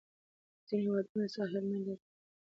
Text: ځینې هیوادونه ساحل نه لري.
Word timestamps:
ځینې 0.67 0.81
هیوادونه 0.85 1.25
ساحل 1.35 1.63
نه 1.71 1.79
لري. 1.85 2.03